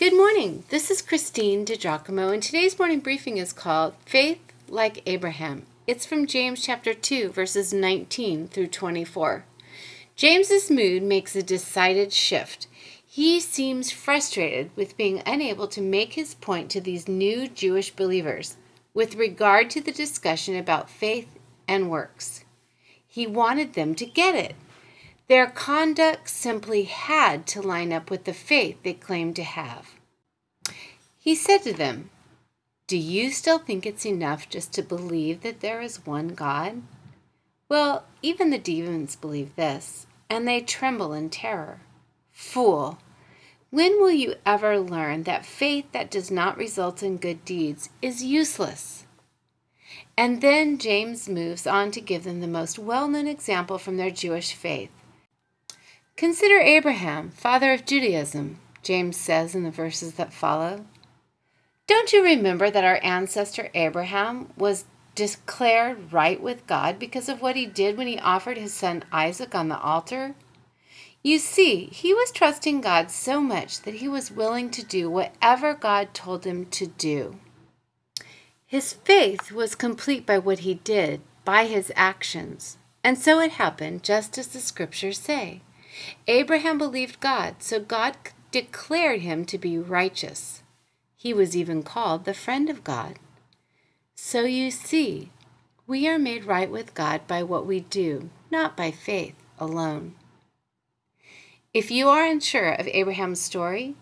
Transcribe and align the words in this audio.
Good 0.00 0.16
morning. 0.16 0.64
This 0.70 0.90
is 0.90 1.02
Christine 1.02 1.66
DiGiacomo, 1.66 2.32
and 2.32 2.42
today's 2.42 2.78
morning 2.78 3.00
briefing 3.00 3.36
is 3.36 3.52
called 3.52 3.92
Faith 4.06 4.40
Like 4.66 5.02
Abraham. 5.04 5.66
It's 5.86 6.06
from 6.06 6.26
James 6.26 6.62
chapter 6.62 6.94
2, 6.94 7.28
verses 7.28 7.74
19 7.74 8.48
through 8.48 8.68
24. 8.68 9.44
James's 10.16 10.70
mood 10.70 11.02
makes 11.02 11.36
a 11.36 11.42
decided 11.42 12.14
shift. 12.14 12.66
He 13.06 13.40
seems 13.40 13.90
frustrated 13.90 14.70
with 14.74 14.96
being 14.96 15.22
unable 15.26 15.68
to 15.68 15.82
make 15.82 16.14
his 16.14 16.32
point 16.32 16.70
to 16.70 16.80
these 16.80 17.06
new 17.06 17.46
Jewish 17.46 17.90
believers 17.90 18.56
with 18.94 19.16
regard 19.16 19.68
to 19.68 19.82
the 19.82 19.92
discussion 19.92 20.56
about 20.56 20.88
faith 20.88 21.28
and 21.68 21.90
works. 21.90 22.46
He 23.06 23.26
wanted 23.26 23.74
them 23.74 23.94
to 23.96 24.06
get 24.06 24.34
it. 24.34 24.54
Their 25.30 25.46
conduct 25.46 26.28
simply 26.28 26.82
had 26.82 27.46
to 27.46 27.62
line 27.62 27.92
up 27.92 28.10
with 28.10 28.24
the 28.24 28.32
faith 28.32 28.78
they 28.82 28.94
claimed 28.94 29.36
to 29.36 29.44
have. 29.44 29.94
He 31.20 31.36
said 31.36 31.58
to 31.58 31.72
them, 31.72 32.10
Do 32.88 32.96
you 32.96 33.30
still 33.30 33.60
think 33.60 33.86
it's 33.86 34.04
enough 34.04 34.48
just 34.48 34.72
to 34.72 34.82
believe 34.82 35.42
that 35.42 35.60
there 35.60 35.80
is 35.80 36.04
one 36.04 36.30
God? 36.30 36.82
Well, 37.68 38.06
even 38.22 38.50
the 38.50 38.58
demons 38.58 39.14
believe 39.14 39.54
this, 39.54 40.08
and 40.28 40.48
they 40.48 40.62
tremble 40.62 41.12
in 41.12 41.30
terror. 41.30 41.80
Fool! 42.32 42.98
When 43.70 44.00
will 44.00 44.10
you 44.10 44.34
ever 44.44 44.80
learn 44.80 45.22
that 45.22 45.46
faith 45.46 45.92
that 45.92 46.10
does 46.10 46.32
not 46.32 46.58
result 46.58 47.04
in 47.04 47.18
good 47.18 47.44
deeds 47.44 47.90
is 48.02 48.24
useless? 48.24 49.06
And 50.18 50.40
then 50.40 50.76
James 50.76 51.28
moves 51.28 51.68
on 51.68 51.92
to 51.92 52.00
give 52.00 52.24
them 52.24 52.40
the 52.40 52.48
most 52.48 52.80
well 52.80 53.06
known 53.06 53.28
example 53.28 53.78
from 53.78 53.96
their 53.96 54.10
Jewish 54.10 54.54
faith 54.54 54.90
Consider 56.20 56.58
Abraham, 56.58 57.30
father 57.30 57.72
of 57.72 57.86
Judaism, 57.86 58.58
James 58.82 59.16
says 59.16 59.54
in 59.54 59.62
the 59.62 59.70
verses 59.70 60.12
that 60.16 60.34
follow. 60.34 60.84
Don't 61.86 62.12
you 62.12 62.22
remember 62.22 62.70
that 62.70 62.84
our 62.84 63.00
ancestor 63.02 63.70
Abraham 63.72 64.52
was 64.54 64.84
declared 65.14 66.12
right 66.12 66.38
with 66.38 66.66
God 66.66 66.98
because 66.98 67.30
of 67.30 67.40
what 67.40 67.56
he 67.56 67.64
did 67.64 67.96
when 67.96 68.06
he 68.06 68.18
offered 68.18 68.58
his 68.58 68.74
son 68.74 69.02
Isaac 69.10 69.54
on 69.54 69.70
the 69.70 69.80
altar? 69.80 70.34
You 71.22 71.38
see, 71.38 71.86
he 71.86 72.12
was 72.12 72.30
trusting 72.30 72.82
God 72.82 73.10
so 73.10 73.40
much 73.40 73.80
that 73.80 73.94
he 73.94 74.06
was 74.06 74.30
willing 74.30 74.68
to 74.72 74.84
do 74.84 75.08
whatever 75.08 75.72
God 75.72 76.12
told 76.12 76.44
him 76.44 76.66
to 76.66 76.86
do. 76.86 77.38
His 78.66 78.92
faith 78.92 79.52
was 79.52 79.74
complete 79.74 80.26
by 80.26 80.36
what 80.36 80.58
he 80.58 80.74
did, 80.74 81.22
by 81.46 81.64
his 81.64 81.90
actions. 81.96 82.76
And 83.02 83.16
so 83.16 83.40
it 83.40 83.52
happened, 83.52 84.02
just 84.02 84.36
as 84.36 84.48
the 84.48 84.60
scriptures 84.60 85.18
say. 85.18 85.62
Abraham 86.26 86.78
believed 86.78 87.20
God, 87.20 87.56
so 87.62 87.80
God 87.80 88.16
declared 88.50 89.20
him 89.20 89.44
to 89.46 89.58
be 89.58 89.78
righteous. 89.78 90.62
He 91.16 91.34
was 91.34 91.56
even 91.56 91.82
called 91.82 92.24
the 92.24 92.34
friend 92.34 92.70
of 92.70 92.84
God. 92.84 93.18
So 94.14 94.42
you 94.42 94.70
see, 94.70 95.30
we 95.86 96.06
are 96.08 96.18
made 96.18 96.44
right 96.44 96.70
with 96.70 96.94
God 96.94 97.26
by 97.26 97.42
what 97.42 97.66
we 97.66 97.80
do, 97.80 98.30
not 98.50 98.76
by 98.76 98.90
faith 98.90 99.34
alone. 99.58 100.14
If 101.72 101.90
you 101.90 102.08
are 102.08 102.24
unsure 102.24 102.72
of 102.72 102.88
Abraham's 102.88 103.40
story, 103.40 103.96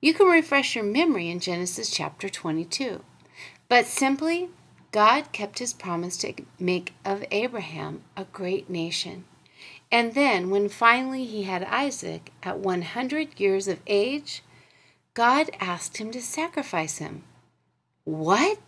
you 0.00 0.14
can 0.14 0.26
refresh 0.26 0.74
your 0.74 0.84
memory 0.84 1.30
in 1.30 1.40
Genesis 1.40 1.90
chapter 1.90 2.28
22. 2.28 3.04
But 3.68 3.86
simply, 3.86 4.50
God 4.90 5.32
kept 5.32 5.58
his 5.58 5.72
promise 5.72 6.16
to 6.18 6.34
make 6.58 6.92
of 7.04 7.24
Abraham 7.30 8.02
a 8.16 8.24
great 8.24 8.68
nation. 8.68 9.24
And 9.92 10.14
then, 10.14 10.48
when 10.48 10.70
finally 10.70 11.26
he 11.26 11.42
had 11.42 11.64
Isaac 11.64 12.32
at 12.42 12.58
100 12.58 13.38
years 13.38 13.68
of 13.68 13.80
age, 13.86 14.42
God 15.12 15.50
asked 15.60 15.98
him 15.98 16.10
to 16.12 16.22
sacrifice 16.22 16.96
him. 16.96 17.24
What? 18.04 18.58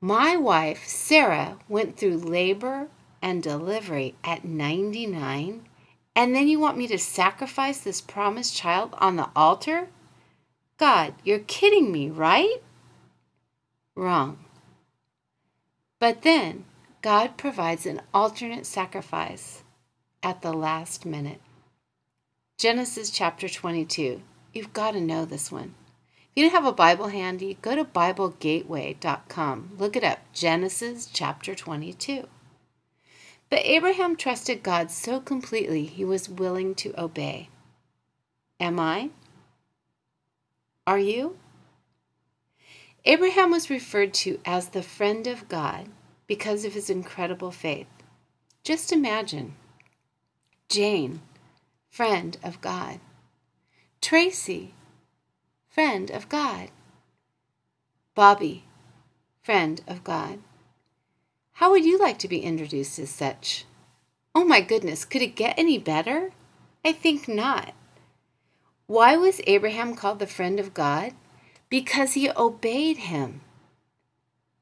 My 0.00 0.34
wife, 0.36 0.84
Sarah, 0.88 1.58
went 1.68 1.96
through 1.96 2.16
labor 2.18 2.88
and 3.22 3.40
delivery 3.40 4.16
at 4.24 4.44
99, 4.44 5.64
and 6.16 6.34
then 6.34 6.48
you 6.48 6.58
want 6.58 6.76
me 6.76 6.88
to 6.88 6.98
sacrifice 6.98 7.78
this 7.78 8.00
promised 8.00 8.56
child 8.56 8.96
on 8.98 9.14
the 9.14 9.30
altar? 9.36 9.90
God, 10.76 11.14
you're 11.22 11.38
kidding 11.38 11.92
me, 11.92 12.10
right? 12.10 12.56
Wrong. 13.94 14.44
But 16.00 16.22
then 16.22 16.64
God 17.00 17.36
provides 17.36 17.86
an 17.86 18.02
alternate 18.12 18.66
sacrifice 18.66 19.62
at 20.22 20.42
the 20.42 20.52
last 20.52 21.04
minute. 21.04 21.40
Genesis 22.58 23.10
chapter 23.10 23.48
22. 23.48 24.22
You've 24.52 24.72
got 24.72 24.92
to 24.92 25.00
know 25.00 25.24
this 25.24 25.50
one. 25.50 25.74
If 26.14 26.28
you 26.36 26.44
don't 26.44 26.52
have 26.52 26.64
a 26.64 26.72
Bible 26.72 27.08
handy, 27.08 27.58
go 27.60 27.74
to 27.74 27.84
BibleGateway.com. 27.84 29.70
Look 29.78 29.96
it 29.96 30.04
up 30.04 30.20
Genesis 30.32 31.06
chapter 31.12 31.54
22. 31.54 32.28
But 33.50 33.64
Abraham 33.64 34.16
trusted 34.16 34.62
God 34.62 34.90
so 34.90 35.20
completely 35.20 35.84
he 35.84 36.04
was 36.04 36.28
willing 36.28 36.74
to 36.76 36.98
obey. 36.98 37.48
Am 38.58 38.78
I? 38.78 39.10
Are 40.86 40.98
you? 40.98 41.36
Abraham 43.04 43.50
was 43.50 43.68
referred 43.68 44.14
to 44.14 44.38
as 44.44 44.68
the 44.68 44.82
friend 44.82 45.26
of 45.26 45.48
God 45.48 45.88
because 46.26 46.64
of 46.64 46.74
his 46.74 46.88
incredible 46.88 47.50
faith. 47.50 47.88
Just 48.62 48.92
imagine 48.92 49.54
Jane, 50.72 51.20
friend 51.90 52.38
of 52.42 52.62
God. 52.62 52.98
Tracy, 54.00 54.72
friend 55.68 56.10
of 56.10 56.30
God. 56.30 56.70
Bobby, 58.14 58.64
friend 59.42 59.82
of 59.86 60.02
God. 60.02 60.38
How 61.52 61.70
would 61.72 61.84
you 61.84 61.98
like 61.98 62.18
to 62.20 62.26
be 62.26 62.40
introduced 62.40 62.98
as 62.98 63.10
such? 63.10 63.66
Oh 64.34 64.46
my 64.46 64.62
goodness, 64.62 65.04
could 65.04 65.20
it 65.20 65.36
get 65.36 65.58
any 65.58 65.76
better? 65.76 66.30
I 66.82 66.92
think 66.92 67.28
not. 67.28 67.74
Why 68.86 69.18
was 69.18 69.42
Abraham 69.46 69.94
called 69.94 70.20
the 70.20 70.26
friend 70.26 70.58
of 70.58 70.72
God? 70.72 71.12
Because 71.68 72.14
he 72.14 72.30
obeyed 72.30 72.96
him. 72.96 73.42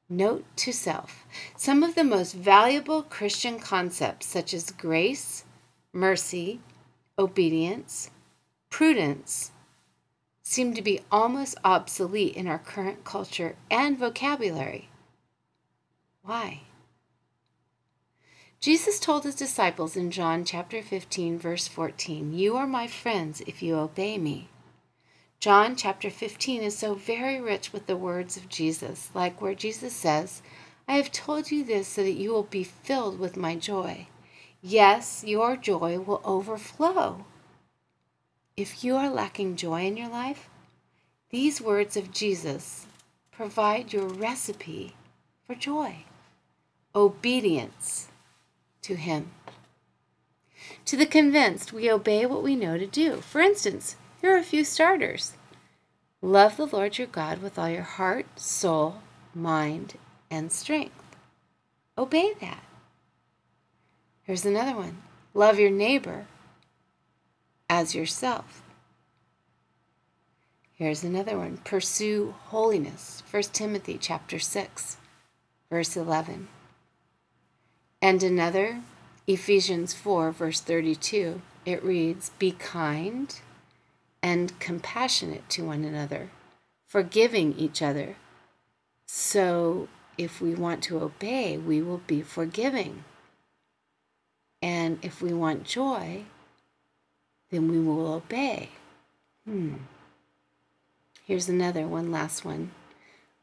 Note 0.09 0.43
to 0.57 0.73
self 0.73 1.25
some 1.55 1.83
of 1.83 1.95
the 1.95 2.03
most 2.03 2.33
valuable 2.33 3.01
Christian 3.01 3.59
concepts, 3.59 4.25
such 4.25 4.53
as 4.53 4.71
grace, 4.71 5.45
mercy, 5.93 6.61
obedience, 7.17 8.09
prudence 8.69 9.51
seem 10.41 10.73
to 10.73 10.81
be 10.81 11.01
almost 11.11 11.57
obsolete 11.63 12.35
in 12.35 12.47
our 12.47 12.59
current 12.59 13.03
culture 13.03 13.55
and 13.69 13.97
vocabulary. 13.97 14.89
Why? 16.23 16.61
Jesus 18.59 18.99
told 18.99 19.23
his 19.23 19.35
disciples 19.35 19.95
in 19.95 20.11
John 20.11 20.45
chapter 20.45 20.83
15 20.83 21.39
verse 21.39 21.67
14, 21.67 22.33
"You 22.33 22.55
are 22.57 22.67
my 22.67 22.87
friends 22.87 23.41
if 23.47 23.63
you 23.63 23.75
obey 23.75 24.17
me." 24.17 24.49
John 25.39 25.75
chapter 25.75 26.11
15 26.11 26.61
is 26.61 26.77
so 26.77 26.93
very 26.93 27.41
rich 27.41 27.73
with 27.73 27.87
the 27.87 27.97
words 27.97 28.37
of 28.37 28.47
Jesus, 28.47 29.09
like 29.15 29.41
where 29.41 29.55
Jesus 29.55 29.95
says, 29.95 30.43
"I 30.87 30.97
have 30.97 31.11
told 31.11 31.49
you 31.49 31.63
this 31.63 31.87
so 31.87 32.03
that 32.03 32.11
you 32.11 32.31
will 32.31 32.43
be 32.43 32.63
filled 32.63 33.17
with 33.17 33.35
my 33.35 33.55
joy." 33.55 34.07
Yes, 34.61 35.23
your 35.25 35.57
joy 35.57 35.99
will 35.99 36.21
overflow. 36.23 37.25
If 38.55 38.83
you 38.83 38.95
are 38.95 39.09
lacking 39.09 39.55
joy 39.55 39.85
in 39.85 39.97
your 39.97 40.09
life, 40.09 40.49
these 41.31 41.61
words 41.61 41.97
of 41.97 42.11
Jesus 42.11 42.85
provide 43.31 43.93
your 43.93 44.07
recipe 44.07 44.95
for 45.47 45.55
joy 45.55 46.05
obedience 46.93 48.09
to 48.81 48.95
Him. 48.95 49.31
To 50.85 50.97
the 50.97 51.05
convinced, 51.05 51.73
we 51.73 51.89
obey 51.89 52.25
what 52.25 52.43
we 52.43 52.55
know 52.55 52.77
to 52.77 52.87
do. 52.87 53.17
For 53.21 53.41
instance, 53.41 53.95
here 54.21 54.35
are 54.35 54.39
a 54.39 54.43
few 54.43 54.63
starters 54.63 55.33
Love 56.21 56.57
the 56.57 56.67
Lord 56.67 56.99
your 56.99 57.07
God 57.07 57.41
with 57.41 57.57
all 57.57 57.69
your 57.69 57.81
heart, 57.81 58.39
soul, 58.39 59.01
mind, 59.33 59.95
and 60.29 60.51
strength. 60.51 61.15
Obey 61.97 62.33
that. 62.39 62.63
Here's 64.23 64.45
another 64.45 64.75
one 64.75 65.01
love 65.33 65.59
your 65.59 65.71
neighbor 65.71 66.27
as 67.69 67.95
yourself. 67.95 68.61
Here's 70.73 71.03
another 71.03 71.37
one 71.37 71.57
pursue 71.57 72.35
holiness. 72.47 73.23
1 73.29 73.43
Timothy 73.53 73.97
chapter 73.99 74.39
6 74.39 74.97
verse 75.69 75.97
11. 75.97 76.49
And 78.01 78.21
another 78.23 78.81
Ephesians 79.25 79.93
4 79.93 80.31
verse 80.31 80.59
32. 80.59 81.41
It 81.65 81.83
reads, 81.83 82.29
"Be 82.37 82.51
kind 82.51 83.39
and 84.21 84.59
compassionate 84.59 85.49
to 85.49 85.65
one 85.65 85.83
another, 85.83 86.29
forgiving 86.87 87.53
each 87.53 87.81
other." 87.81 88.17
So 89.07 89.87
if 90.17 90.41
we 90.41 90.53
want 90.53 90.83
to 90.83 90.99
obey, 90.99 91.57
we 91.57 91.81
will 91.81 92.01
be 92.05 92.21
forgiving. 92.21 93.03
And 94.91 94.99
if 95.05 95.21
we 95.21 95.31
want 95.31 95.63
joy, 95.63 96.25
then 97.49 97.71
we 97.71 97.79
will 97.79 98.11
obey. 98.11 98.71
Hmm. 99.45 99.75
Here's 101.25 101.47
another 101.47 101.87
one, 101.87 102.11
last 102.11 102.43
one. 102.43 102.71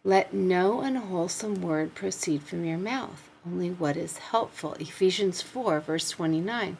Let 0.04 0.34
no 0.34 0.82
unwholesome 0.82 1.62
word 1.62 1.94
proceed 1.94 2.42
from 2.42 2.66
your 2.66 2.76
mouth, 2.76 3.30
only 3.46 3.70
what 3.70 3.96
is 3.96 4.18
helpful. 4.18 4.74
Ephesians 4.74 5.40
4, 5.40 5.80
verse 5.80 6.10
29. 6.10 6.76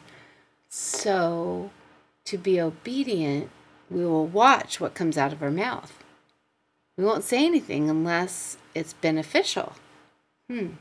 So, 0.69 1.71
to 2.25 2.37
be 2.37 2.61
obedient, 2.61 3.49
we 3.89 4.05
will 4.05 4.27
watch 4.27 4.79
what 4.79 4.93
comes 4.93 5.17
out 5.17 5.33
of 5.33 5.41
our 5.41 5.49
mouth. 5.49 6.03
We 6.95 7.03
won't 7.03 7.23
say 7.23 7.43
anything 7.43 7.89
unless 7.89 8.57
it's 8.75 8.93
beneficial. 8.93 9.73
Hmm. 10.47 10.73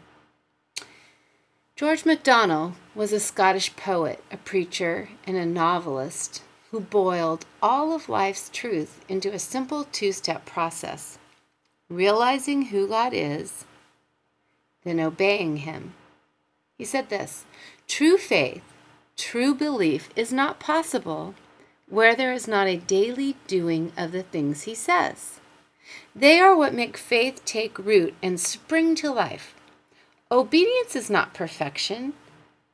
George 1.79 2.05
MacDonald 2.05 2.73
was 2.93 3.13
a 3.13 3.21
Scottish 3.21 3.77
poet, 3.77 4.21
a 4.33 4.37
preacher, 4.37 5.11
and 5.25 5.37
a 5.37 5.47
novelist 5.47 6.43
who 6.73 6.81
boiled 6.81 7.47
all 7.63 7.95
of 7.95 8.09
life's 8.09 8.51
truth 8.53 9.05
into 9.09 9.33
a 9.33 9.39
simple 9.39 9.85
two 9.93 10.11
step 10.11 10.45
process 10.45 11.19
realizing 11.89 12.63
who 12.63 12.89
God 12.89 13.13
is, 13.15 13.65
then 14.83 14.99
obeying 14.99 15.59
Him. 15.59 15.95
He 16.77 16.85
said 16.85 17.11
this 17.11 17.45
True 17.87 18.19
faith, 18.19 18.65
true 19.17 19.55
belief 19.55 20.09
is 20.17 20.33
not 20.33 20.59
possible 20.59 21.37
where 21.89 22.17
there 22.17 22.33
is 22.33 22.49
not 22.49 22.67
a 22.67 22.77
daily 22.77 23.37
doing 23.47 23.93
of 23.97 24.11
the 24.11 24.25
things 24.25 24.65
He 24.65 24.75
says. 24.75 25.39
They 26.13 26.41
are 26.41 26.57
what 26.57 26.75
make 26.75 26.97
faith 26.97 27.45
take 27.45 27.79
root 27.79 28.15
and 28.21 28.41
spring 28.41 28.97
to 28.97 29.13
life. 29.13 29.55
Obedience 30.31 30.95
is 30.95 31.09
not 31.09 31.33
perfection, 31.33 32.13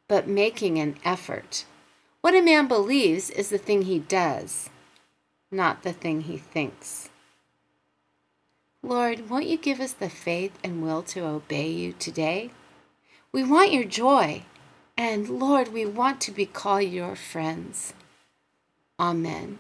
but 0.09 0.27
making 0.27 0.79
an 0.79 0.97
effort. 1.05 1.65
What 2.21 2.35
a 2.35 2.43
man 2.43 2.67
believes 2.67 3.31
is 3.31 3.49
the 3.49 3.59
thing 3.59 3.83
he 3.83 4.01
does, 4.01 4.71
not 5.53 5.83
the 5.85 5.93
thing 5.93 6.23
he 6.23 6.37
thinks. 6.37 7.11
Lord, 8.83 9.31
won't 9.31 9.47
you 9.47 9.56
give 9.56 9.79
us 9.79 9.93
the 9.93 10.11
faith 10.11 10.59
and 10.65 10.83
will 10.83 11.03
to 11.05 11.25
obey 11.25 11.69
you 11.71 11.93
today? 11.93 12.51
We 13.31 13.45
want 13.45 13.73
your 13.73 13.85
joy, 13.85 14.43
and 14.97 15.29
Lord, 15.29 15.73
we 15.73 15.87
want 15.87 16.21
to 16.23 16.33
be 16.33 16.47
called 16.47 16.85
your 16.85 17.15
friends. 17.15 17.95
Amen. 18.99 19.59